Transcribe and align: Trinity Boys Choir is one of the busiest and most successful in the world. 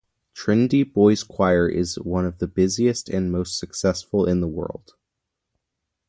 Trinity 0.33 0.81
Boys 0.81 1.21
Choir 1.21 1.69
is 1.69 1.99
one 1.99 2.25
of 2.25 2.39
the 2.39 2.47
busiest 2.47 3.07
and 3.07 3.31
most 3.31 3.59
successful 3.59 4.25
in 4.25 4.41
the 4.41 4.47
world. 4.47 4.95